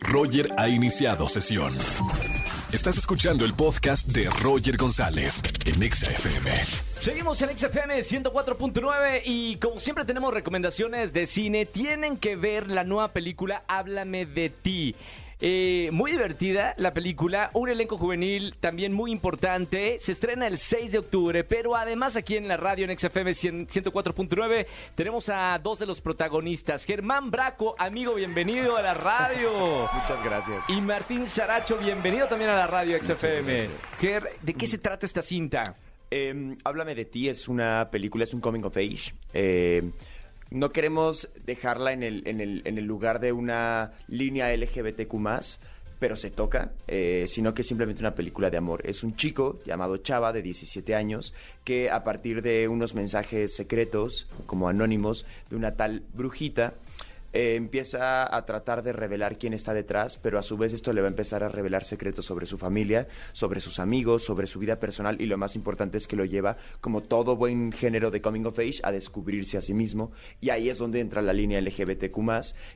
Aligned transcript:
Roger 0.00 0.52
ha 0.56 0.68
iniciado 0.68 1.28
sesión. 1.28 1.76
Estás 2.72 2.98
escuchando 2.98 3.44
el 3.44 3.54
podcast 3.54 4.08
de 4.08 4.28
Roger 4.28 4.76
González 4.76 5.42
en 5.64 5.82
Exa 5.82 6.10
FM. 6.10 6.50
Seguimos 6.98 7.40
en 7.40 7.56
XFM 7.56 8.00
104.9 8.00 9.22
y 9.24 9.56
como 9.56 9.80
siempre 9.80 10.04
tenemos 10.04 10.34
recomendaciones 10.34 11.12
de 11.12 11.26
cine. 11.26 11.64
Tienen 11.64 12.18
que 12.18 12.36
ver 12.36 12.70
la 12.70 12.84
nueva 12.84 13.08
película 13.08 13.64
Háblame 13.68 14.26
de 14.26 14.50
ti. 14.50 14.94
Eh, 15.40 15.90
muy 15.92 16.10
divertida 16.10 16.74
la 16.78 16.92
película, 16.92 17.50
un 17.54 17.68
elenco 17.68 17.96
juvenil 17.96 18.56
también 18.58 18.92
muy 18.92 19.12
importante. 19.12 19.98
Se 20.00 20.10
estrena 20.10 20.48
el 20.48 20.58
6 20.58 20.92
de 20.92 20.98
octubre, 20.98 21.44
pero 21.44 21.76
además 21.76 22.16
aquí 22.16 22.36
en 22.36 22.48
la 22.48 22.56
radio 22.56 22.84
en 22.88 22.98
XFM 22.98 23.30
104.9 23.30 24.66
tenemos 24.96 25.28
a 25.28 25.56
dos 25.62 25.78
de 25.78 25.86
los 25.86 26.00
protagonistas. 26.00 26.84
Germán 26.84 27.30
Braco, 27.30 27.76
amigo, 27.78 28.14
bienvenido 28.14 28.76
a 28.76 28.82
la 28.82 28.94
radio. 28.94 29.50
Muchas 29.92 30.24
gracias. 30.24 30.64
Y 30.68 30.80
Martín 30.80 31.28
Saracho, 31.28 31.76
bienvenido 31.78 32.26
también 32.26 32.50
a 32.50 32.56
la 32.56 32.66
radio 32.66 32.98
XFM. 33.00 33.68
Ger, 34.00 34.30
¿de 34.42 34.54
qué 34.54 34.66
se 34.66 34.78
trata 34.78 35.06
esta 35.06 35.22
cinta? 35.22 35.76
Eh, 36.10 36.56
Háblame 36.64 36.96
de 36.96 37.04
ti 37.04 37.28
es 37.28 37.46
una 37.46 37.88
película, 37.92 38.24
es 38.24 38.34
un 38.34 38.40
coming 38.40 38.64
of 38.64 38.76
age. 38.76 39.14
Eh, 39.32 39.88
no 40.50 40.70
queremos 40.70 41.28
dejarla 41.44 41.92
en 41.92 42.02
el, 42.02 42.26
en 42.26 42.40
el, 42.40 42.62
en 42.64 42.78
el 42.78 42.84
lugar 42.84 43.20
de 43.20 43.32
una 43.32 43.92
línea 44.08 44.54
LGBTQ 44.56 45.14
pero 45.98 46.16
se 46.16 46.30
toca, 46.30 46.72
eh, 46.86 47.24
sino 47.26 47.54
que 47.54 47.62
es 47.62 47.68
simplemente 47.68 48.02
una 48.02 48.14
película 48.14 48.50
de 48.50 48.56
amor. 48.56 48.82
Es 48.84 49.02
un 49.02 49.16
chico 49.16 49.58
llamado 49.64 49.96
Chava, 49.98 50.32
de 50.32 50.42
17 50.42 50.94
años, 50.94 51.34
que 51.64 51.90
a 51.90 52.04
partir 52.04 52.42
de 52.42 52.68
unos 52.68 52.94
mensajes 52.94 53.54
secretos, 53.54 54.26
como 54.46 54.68
anónimos, 54.68 55.26
de 55.50 55.56
una 55.56 55.74
tal 55.74 56.04
brujita, 56.14 56.74
eh, 57.32 57.54
empieza 57.56 58.34
a 58.34 58.44
tratar 58.46 58.82
de 58.82 58.92
revelar 58.92 59.38
quién 59.38 59.52
está 59.52 59.74
detrás, 59.74 60.16
pero 60.16 60.38
a 60.38 60.42
su 60.42 60.56
vez 60.56 60.72
esto 60.72 60.92
le 60.92 61.00
va 61.00 61.08
a 61.08 61.10
empezar 61.10 61.42
a 61.44 61.48
revelar 61.48 61.84
secretos 61.84 62.24
sobre 62.24 62.46
su 62.46 62.58
familia, 62.58 63.08
sobre 63.32 63.60
sus 63.60 63.78
amigos, 63.78 64.24
sobre 64.24 64.46
su 64.46 64.58
vida 64.58 64.80
personal 64.80 65.20
y 65.20 65.26
lo 65.26 65.38
más 65.38 65.56
importante 65.56 65.98
es 65.98 66.06
que 66.06 66.16
lo 66.16 66.24
lleva, 66.24 66.56
como 66.80 67.02
todo 67.02 67.36
buen 67.36 67.72
género 67.72 68.10
de 68.10 68.20
Coming 68.20 68.46
of 68.46 68.58
Age, 68.58 68.80
a 68.82 68.92
descubrirse 68.92 69.58
a 69.58 69.62
sí 69.62 69.74
mismo. 69.74 70.12
Y 70.40 70.50
ahí 70.50 70.68
es 70.68 70.78
donde 70.78 71.00
entra 71.00 71.22
la 71.22 71.32
línea 71.32 71.60
LGBTQ 71.60 72.18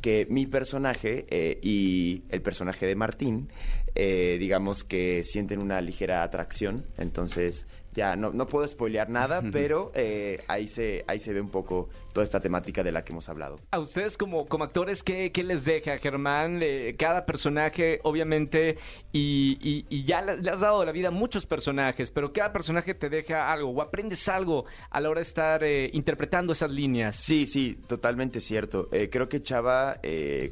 que 0.00 0.26
mi 0.30 0.46
personaje 0.46 1.26
eh, 1.30 1.58
y 1.62 2.24
el 2.30 2.42
personaje 2.42 2.86
de 2.86 2.94
Martín, 2.94 3.48
eh, 3.94 4.36
digamos 4.38 4.84
que 4.84 5.24
sienten 5.24 5.60
una 5.60 5.80
ligera 5.80 6.22
atracción, 6.22 6.86
entonces 6.98 7.66
ya 7.96 8.14
no, 8.14 8.30
no 8.30 8.46
puedo 8.46 8.68
spoilear 8.68 9.08
nada, 9.08 9.42
pero 9.50 9.90
eh, 9.94 10.44
ahí, 10.48 10.68
se, 10.68 11.02
ahí 11.08 11.18
se 11.18 11.32
ve 11.32 11.40
un 11.40 11.48
poco 11.48 11.88
toda 12.12 12.24
esta 12.24 12.40
temática 12.40 12.82
de 12.82 12.92
la 12.92 13.02
que 13.02 13.12
hemos 13.12 13.28
hablado. 13.30 13.58
A 13.70 13.78
ustedes 13.78 14.18
como, 14.18 14.46
como 14.46 14.64
actores, 14.64 15.02
¿qué, 15.02 15.32
qué 15.32 15.42
les 15.42 15.64
deja, 15.64 15.96
Germán? 15.96 16.60
Eh, 16.62 16.94
cada 16.98 17.24
personaje, 17.24 18.00
obviamente, 18.02 18.76
y, 19.12 19.84
y, 19.88 20.04
ya 20.04 20.20
le, 20.20 20.48
has 20.50 20.60
dado 20.60 20.84
la 20.84 20.92
vida 20.92 21.08
a 21.08 21.10
muchos 21.10 21.46
personajes, 21.46 22.10
pero 22.10 22.32
cada 22.34 22.52
personaje 22.52 22.94
te 22.94 23.08
deja 23.08 23.50
algo 23.50 23.70
o 23.70 23.80
aprendes 23.80 24.28
algo 24.28 24.66
a 24.90 25.00
la 25.00 25.08
hora 25.08 25.20
de 25.20 25.26
estar 25.26 25.64
eh, 25.64 25.90
interpretando 25.94 26.52
esas 26.52 26.70
líneas. 26.70 27.16
Sí, 27.16 27.46
sí, 27.46 27.78
totalmente 27.86 28.42
cierto. 28.42 28.88
creo 29.10 29.28
que 29.28 29.42
Chava, 29.42 30.00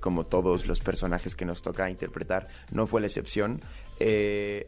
como 0.00 0.26
todos 0.26 0.68
los 0.68 0.78
personajes 0.78 1.34
que 1.34 1.44
nos 1.44 1.60
toca 1.60 1.90
interpretar, 1.90 2.46
no 2.70 2.86
fue 2.86 3.00
la 3.00 3.08
excepción. 3.08 3.60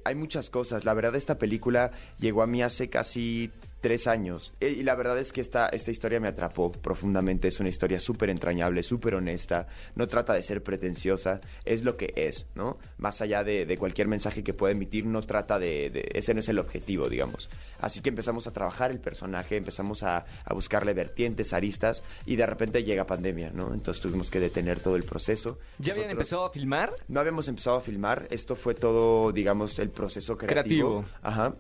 Hay 0.05 0.15
muchas 0.15 0.51
cosas. 0.51 0.85
La 0.85 0.95
verdad, 0.95 1.15
esta 1.17 1.39
película 1.39 1.93
llegó 2.19 2.43
a 2.43 2.47
mí 2.47 2.63
hace 2.63 2.89
casi 2.89 3.51
tres 3.85 4.07
años. 4.07 4.55
Eh, 4.61 4.77
y 4.79 4.83
la 4.83 4.95
verdad 4.95 5.19
es 5.19 5.31
que 5.31 5.43
esta, 5.43 5.69
esta 5.69 5.91
historia 5.91 6.19
me 6.19 6.29
atrapó 6.29 6.73
profundamente. 6.73 7.49
Es 7.49 7.61
una 7.61 7.69
historia 7.69 8.01
súper 8.01 8.31
entrañable, 8.31 8.83
súper 8.83 9.15
honesta. 9.15 9.67
No 9.95 10.09
trata 10.09 10.33
de 10.33 10.43
ser 10.43 10.63
pretenciosa. 10.63 11.43
Es 11.67 11.85
lo 11.85 11.95
que 11.99 12.15
es, 12.17 12.49
¿no? 12.55 12.79
Más 12.97 13.21
allá 13.21 13.45
de, 13.45 13.77
cualquier 13.77 14.09
mensaje 14.09 14.43
que 14.43 14.55
pueda 14.55 14.73
emitir, 14.73 15.05
no 15.05 15.21
trata 15.21 15.59
de, 15.59 16.09
Ese 16.15 16.33
no 16.33 16.41
es 16.41 16.49
el 16.49 16.61
objetivo, 16.61 17.11
digamos. 17.11 17.51
Así 17.79 18.01
que 18.01 18.09
empezamos 18.09 18.47
a 18.47 18.53
trabajar 18.55 18.91
el 18.91 19.01
personaje, 19.01 19.59
empezamos 19.59 20.03
a, 20.03 20.25
buscarle 20.55 20.95
vertientes, 20.95 21.53
aristas, 21.53 22.03
y 22.25 22.37
de 22.37 22.47
repente 22.47 22.85
llega 22.85 23.05
pandemia, 23.05 23.51
¿no? 23.51 23.75
Entonces 23.75 24.01
tuvimos 24.03 24.31
que 24.31 24.41
detener 24.41 24.81
todo 24.81 24.97
el 24.97 25.03
proceso. 25.03 25.59
¿Ya 25.79 25.93
habían 25.93 26.09
empezado 26.09 26.47
a 26.47 26.51
filmar? 26.51 26.95
No 27.09 27.21
habíamos 27.21 27.49
empezado 27.49 27.77
a 27.77 27.81
filmar. 27.83 28.29
Esto 28.31 28.57
fue 28.57 28.75
todo, 28.75 29.31
digamos, 29.31 29.79
el 29.79 29.91
proceso 29.91 30.39
creativo. 30.39 31.03
creativo. 31.03 31.19
Ajá 31.21 31.55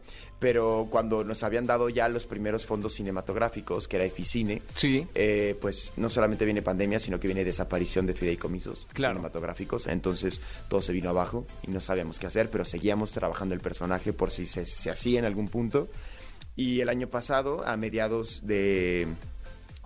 pero 0.44 0.88
cuando 0.90 1.24
nos 1.24 1.42
habían 1.42 1.66
dado 1.66 1.88
ya 1.88 2.06
los 2.06 2.26
primeros 2.26 2.66
fondos 2.66 2.92
cinematográficos, 2.92 3.88
que 3.88 3.96
era 3.96 4.04
Eficine, 4.04 4.60
sí. 4.74 5.06
Eh, 5.14 5.56
pues 5.58 5.94
no 5.96 6.10
solamente 6.10 6.44
viene 6.44 6.60
pandemia, 6.60 6.98
sino 6.98 7.18
que 7.18 7.28
viene 7.28 7.44
desaparición 7.44 8.04
de 8.04 8.12
fideicomisos 8.12 8.86
cinematográficos. 8.94 9.86
Entonces 9.86 10.42
todo 10.68 10.82
se 10.82 10.92
vino 10.92 11.08
abajo 11.08 11.46
y 11.66 11.70
no 11.70 11.80
sabíamos 11.80 12.18
qué 12.18 12.26
hacer, 12.26 12.50
pero 12.50 12.66
seguíamos 12.66 13.12
trabajando 13.12 13.54
el 13.54 13.62
personaje 13.62 14.12
por 14.12 14.30
si 14.30 14.44
se, 14.44 14.66
se 14.66 14.90
hacía 14.90 15.18
en 15.18 15.24
algún 15.24 15.48
punto. 15.48 15.88
Y 16.56 16.82
el 16.82 16.90
año 16.90 17.06
pasado, 17.06 17.66
a 17.66 17.78
mediados 17.78 18.46
de, 18.46 19.08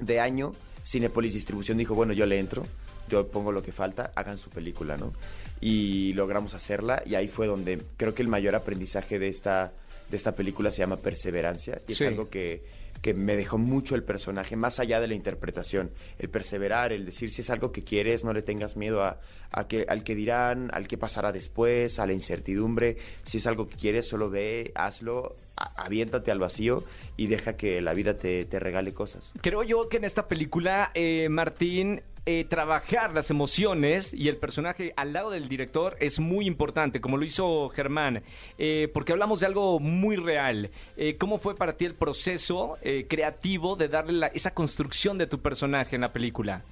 de 0.00 0.18
año, 0.18 0.54
Cinepolis 0.84 1.34
Distribución 1.34 1.78
dijo, 1.78 1.94
bueno, 1.94 2.14
yo 2.14 2.26
le 2.26 2.36
entro, 2.40 2.64
yo 3.08 3.28
pongo 3.28 3.52
lo 3.52 3.62
que 3.62 3.70
falta, 3.70 4.10
hagan 4.16 4.38
su 4.38 4.50
película, 4.50 4.96
¿no? 4.96 5.12
Y 5.60 6.14
logramos 6.14 6.54
hacerla 6.54 7.00
y 7.06 7.14
ahí 7.14 7.28
fue 7.28 7.46
donde 7.46 7.80
creo 7.96 8.12
que 8.12 8.22
el 8.22 8.28
mayor 8.28 8.56
aprendizaje 8.56 9.20
de 9.20 9.28
esta 9.28 9.72
de 10.10 10.16
esta 10.16 10.34
película 10.34 10.72
se 10.72 10.78
llama 10.78 10.96
Perseverancia 10.96 11.80
y 11.86 11.92
es 11.92 12.02
algo 12.02 12.28
que, 12.28 12.62
que, 13.02 13.14
me 13.14 13.36
dejó 13.36 13.58
mucho 13.58 13.94
el 13.94 14.02
personaje, 14.02 14.56
más 14.56 14.80
allá 14.80 15.00
de 15.00 15.08
la 15.08 15.14
interpretación, 15.14 15.90
el 16.18 16.28
perseverar, 16.28 16.92
el 16.92 17.06
decir 17.06 17.30
si 17.30 17.42
es 17.42 17.50
algo 17.50 17.72
que 17.72 17.84
quieres, 17.84 18.24
no 18.24 18.32
le 18.32 18.42
tengas 18.42 18.76
miedo 18.76 19.02
a, 19.02 19.20
a 19.50 19.66
que, 19.68 19.86
al 19.88 20.04
que 20.04 20.14
dirán, 20.14 20.70
al 20.72 20.88
que 20.88 20.98
pasará 20.98 21.32
después, 21.32 21.98
a 21.98 22.06
la 22.06 22.12
incertidumbre, 22.12 22.96
si 23.22 23.38
es 23.38 23.46
algo 23.46 23.68
que 23.68 23.76
quieres, 23.76 24.06
solo 24.06 24.30
ve, 24.30 24.72
hazlo, 24.74 25.36
aviéntate 25.76 26.30
al 26.30 26.38
vacío 26.38 26.84
y 27.16 27.26
deja 27.26 27.56
que 27.56 27.80
la 27.80 27.94
vida 27.94 28.16
te, 28.16 28.44
te 28.44 28.58
regale 28.58 28.92
cosas. 28.94 29.32
Creo 29.40 29.62
yo 29.62 29.88
que 29.88 29.96
en 29.98 30.04
esta 30.04 30.28
película, 30.28 30.90
eh, 30.94 31.28
Martín, 31.28 32.02
eh, 32.26 32.44
trabajar 32.44 33.14
las 33.14 33.30
emociones 33.30 34.12
y 34.12 34.28
el 34.28 34.36
personaje 34.36 34.92
al 34.96 35.14
lado 35.14 35.30
del 35.30 35.48
director 35.48 35.96
es 35.98 36.20
muy 36.20 36.46
importante, 36.46 37.00
como 37.00 37.16
lo 37.16 37.24
hizo 37.24 37.70
Germán, 37.70 38.22
eh, 38.58 38.90
porque 38.92 39.12
hablamos 39.12 39.40
de 39.40 39.46
algo 39.46 39.80
muy 39.80 40.16
real. 40.16 40.70
¿Cómo 41.18 41.38
fue 41.38 41.56
para 41.56 41.76
ti 41.76 41.86
el 41.86 41.94
proceso 41.94 42.76
creativo 43.08 43.76
de 43.76 43.88
darle 43.88 44.30
esa 44.34 44.52
construcción 44.52 45.18
de 45.18 45.26
tu 45.26 45.40
personaje 45.40 45.96
en 45.96 46.02
la 46.02 46.12
película? 46.12 46.62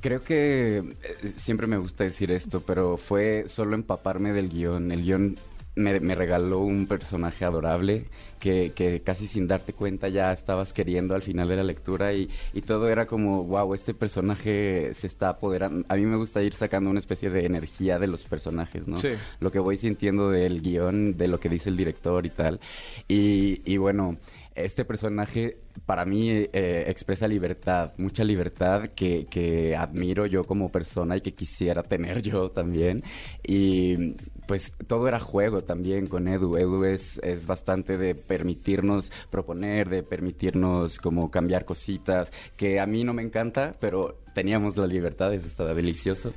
Creo 0.00 0.22
que 0.22 0.96
siempre 1.36 1.66
me 1.66 1.76
gusta 1.76 2.04
decir 2.04 2.30
esto, 2.30 2.60
pero 2.60 2.96
fue 2.96 3.44
solo 3.46 3.74
empaparme 3.74 4.32
del 4.32 4.48
guion. 4.48 4.90
El 4.90 5.02
guion 5.02 5.36
me, 5.76 6.14
regaló 6.14 6.60
un 6.60 6.86
personaje 6.86 7.44
adorable 7.44 8.06
que, 8.40 8.72
que, 8.74 9.02
casi 9.02 9.26
sin 9.26 9.46
darte 9.46 9.74
cuenta 9.74 10.08
ya 10.08 10.32
estabas 10.32 10.72
queriendo 10.72 11.14
al 11.14 11.22
final 11.22 11.48
de 11.48 11.56
la 11.56 11.62
lectura 11.62 12.14
y, 12.14 12.30
y, 12.54 12.62
todo 12.62 12.88
era 12.88 13.06
como, 13.06 13.44
wow, 13.44 13.74
este 13.74 13.92
personaje 13.92 14.92
se 14.94 15.06
está 15.06 15.28
apoderando. 15.28 15.84
A 15.88 15.96
mí 15.96 16.06
me 16.06 16.16
gusta 16.16 16.42
ir 16.42 16.54
sacando 16.54 16.88
una 16.88 16.98
especie 16.98 17.28
de 17.28 17.44
energía 17.44 17.98
de 17.98 18.06
los 18.06 18.24
personajes, 18.24 18.88
¿no? 18.88 18.96
Sí. 18.96 19.10
Lo 19.40 19.52
que 19.52 19.58
voy 19.58 19.76
sintiendo 19.76 20.30
del 20.30 20.62
guion, 20.62 21.16
de 21.18 21.28
lo 21.28 21.38
que 21.38 21.50
dice 21.50 21.68
el 21.68 21.76
director 21.76 22.24
y 22.24 22.30
tal. 22.30 22.58
Y, 23.06 23.60
y 23.70 23.76
bueno, 23.76 24.16
este 24.56 24.84
personaje 24.84 25.58
para 25.84 26.04
mí 26.04 26.30
eh, 26.30 26.84
expresa 26.88 27.28
libertad, 27.28 27.92
mucha 27.98 28.24
libertad 28.24 28.88
que, 28.88 29.26
que, 29.26 29.76
admiro 29.76 30.26
yo 30.26 30.44
como 30.44 30.70
persona 30.70 31.16
y 31.16 31.20
que 31.20 31.34
quisiera 31.34 31.82
tener 31.82 32.22
yo 32.22 32.50
también. 32.50 33.02
Y 33.46 34.14
pues 34.46 34.72
todo 34.86 35.08
era 35.08 35.20
juego 35.20 35.62
también 35.62 36.06
con 36.06 36.28
Edu. 36.28 36.56
Edu 36.56 36.84
es, 36.84 37.18
es 37.18 37.46
bastante 37.46 37.98
de 37.98 38.14
permitirnos 38.14 39.12
proponer, 39.30 39.88
de 39.88 40.02
permitirnos 40.02 40.98
como 40.98 41.30
cambiar 41.30 41.64
cositas, 41.64 42.32
que 42.56 42.80
a 42.80 42.86
mí 42.86 43.04
no 43.04 43.12
me 43.12 43.22
encanta, 43.22 43.74
pero 43.80 44.18
teníamos 44.34 44.76
la 44.76 44.86
libertad, 44.86 45.34
eso 45.34 45.46
estaba 45.46 45.74
delicioso. 45.74 46.32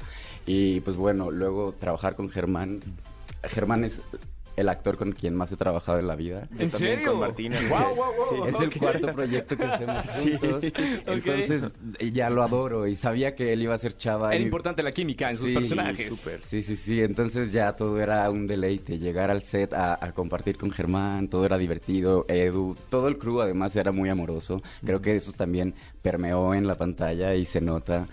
Y 0.46 0.82
pues 0.82 0.98
bueno, 0.98 1.32
luego 1.32 1.74
trabajar 1.74 2.16
con 2.16 2.30
Germán. 2.30 2.82
Germán 3.44 3.86
es 3.86 4.02
el 4.60 4.70
actor 4.70 4.98
con 4.98 5.12
quien 5.12 5.36
más 5.36 5.52
he 5.52 5.58
trabajado 5.58 6.00
en 6.00 6.08
la 6.08 6.16
vida. 6.16 6.48
¿En 6.58 6.70
serio? 6.70 7.12
Con 7.12 7.22
Martínez. 7.22 7.62
es 8.48 8.60
el 8.60 8.78
cuarto 8.78 9.14
proyecto 9.14 9.58
que 9.58 9.64
hacemos 9.64 10.08
juntos. 10.40 10.72
Entonces 11.06 11.72
ya 12.14 12.30
lo 12.30 12.44
adoro 12.44 12.88
y 12.88 12.96
sabía 12.96 13.36
que 13.36 13.54
él 13.54 13.64
iba 13.64 13.76
a 13.76 13.78
ser 13.78 13.96
chava. 13.96 14.34
Era 14.34 14.44
importante 14.44 14.84
la 14.84 14.92
química 14.92 15.32
en 15.32 15.38
sus 15.38 15.52
personajes. 15.52 16.14
Sí, 16.44 16.62
sí, 16.62 16.76
sí. 16.76 17.02
Entonces 17.02 17.52
ya 17.52 17.74
todo 17.76 18.00
era 18.00 18.30
un 18.30 18.48
deleite. 18.48 19.00
Llegar 19.00 19.32
al 19.32 19.42
set 19.42 19.74
a, 19.74 19.98
compartir 20.14 20.58
con 20.58 20.72
Germán, 20.72 21.28
todo 21.28 21.46
era 21.46 21.58
divertido. 21.58 22.26
Edu, 22.28 22.76
todo 22.90 23.08
el 23.08 23.18
crew 23.18 23.42
además 23.42 23.76
era 23.76 23.92
muy 23.92 24.10
amoroso. 24.10 24.62
Creo 24.86 25.02
que 25.02 25.16
eso 25.16 25.32
también 25.32 25.74
permeó 26.02 26.54
en 26.54 26.68
la 26.68 26.76
pantalla 26.76 27.34
y 27.36 27.46
se 27.46 27.62
nota. 27.62 28.08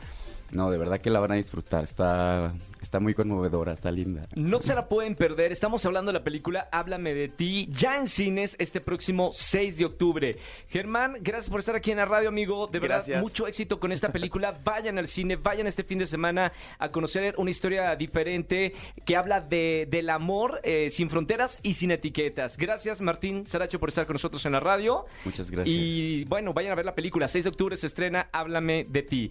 No, 0.52 0.70
de 0.70 0.78
verdad 0.78 1.00
que 1.00 1.10
la 1.10 1.20
van 1.20 1.32
a 1.32 1.34
disfrutar. 1.34 1.84
Está, 1.84 2.54
está 2.80 3.00
muy 3.00 3.14
conmovedora, 3.14 3.72
está 3.72 3.90
linda. 3.90 4.28
No 4.34 4.60
se 4.60 4.74
la 4.74 4.88
pueden 4.88 5.14
perder. 5.14 5.52
Estamos 5.52 5.84
hablando 5.86 6.12
de 6.12 6.18
la 6.18 6.24
película 6.24 6.68
Háblame 6.72 7.14
de 7.14 7.28
ti, 7.28 7.68
ya 7.72 7.96
en 7.96 8.08
cines 8.08 8.56
este 8.58 8.80
próximo 8.80 9.30
6 9.34 9.78
de 9.78 9.84
octubre. 9.84 10.36
Germán, 10.68 11.16
gracias 11.20 11.50
por 11.50 11.58
estar 11.60 11.74
aquí 11.74 11.90
en 11.90 11.98
la 11.98 12.04
radio, 12.04 12.28
amigo. 12.28 12.66
De 12.68 12.78
verdad, 12.78 12.96
Gracias. 12.96 13.22
mucho 13.22 13.46
éxito 13.46 13.80
con 13.80 13.92
esta 13.92 14.10
película. 14.12 14.58
Vayan 14.64 14.98
al 14.98 15.08
cine, 15.08 15.36
vayan 15.36 15.66
este 15.66 15.84
fin 15.84 15.98
de 15.98 16.06
semana 16.06 16.52
a 16.78 16.90
conocer 16.90 17.34
una 17.38 17.50
historia 17.50 17.94
diferente 17.96 18.74
que 19.04 19.16
habla 19.16 19.40
de, 19.40 19.86
del 19.90 20.10
amor 20.10 20.60
eh, 20.62 20.90
sin 20.90 21.10
fronteras 21.10 21.58
y 21.62 21.74
sin 21.74 21.90
etiquetas. 21.90 22.56
Gracias, 22.56 23.00
Martín 23.00 23.46
Saracho, 23.46 23.78
por 23.78 23.88
estar 23.88 24.06
con 24.06 24.14
nosotros 24.14 24.44
en 24.46 24.52
la 24.52 24.60
radio. 24.60 25.06
Muchas 25.24 25.50
gracias. 25.50 25.74
Y 25.74 26.24
bueno, 26.24 26.52
vayan 26.52 26.72
a 26.72 26.74
ver 26.74 26.84
la 26.84 26.94
película. 26.94 27.28
6 27.28 27.44
de 27.44 27.50
octubre 27.50 27.76
se 27.76 27.86
estrena 27.86 28.28
Háblame 28.32 28.84
de 28.88 29.02
ti. 29.02 29.30